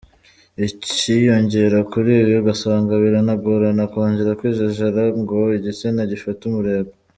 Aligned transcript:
Icyiyongera 0.67 1.77
kuri 1.91 2.11
ibi 2.21 2.33
ugasanga 2.41 2.91
biranagorana 3.03 3.83
kongera 3.91 4.37
kwijajajara 4.39 5.01
ngo 5.21 5.37
igitsina 5.57 6.01
gifate 6.11 6.41
umurego. 6.49 6.91